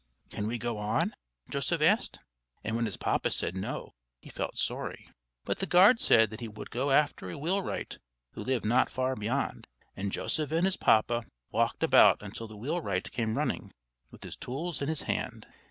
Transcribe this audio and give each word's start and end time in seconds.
"Can 0.31 0.47
we 0.47 0.57
go 0.57 0.79
on?" 0.79 1.13
Joseph 1.51 1.83
asked. 1.83 2.21
And 2.63 2.75
when 2.75 2.85
his 2.85 2.97
papa 2.97 3.29
said 3.29 3.55
"No," 3.55 3.93
he 4.19 4.31
felt 4.31 4.57
sorry. 4.57 5.07
But 5.45 5.59
the 5.59 5.67
guard 5.67 5.99
said 5.99 6.31
that 6.31 6.39
he 6.39 6.47
would 6.47 6.71
go 6.71 6.89
after 6.89 7.29
a 7.29 7.37
wheelwright 7.37 7.99
who 8.31 8.43
lived 8.43 8.65
not 8.65 8.89
far 8.89 9.15
beyond; 9.15 9.67
and 9.95 10.11
Joseph 10.11 10.51
and 10.51 10.65
his 10.65 10.75
papa 10.77 11.25
walked 11.51 11.83
about 11.83 12.23
until 12.23 12.47
the 12.47 12.57
wheelwright 12.57 13.11
came 13.11 13.37
running, 13.37 13.73
with 14.09 14.23
his 14.23 14.35
tools 14.37 14.81
in 14.81 14.87
his 14.89 15.03
hand. 15.03 15.45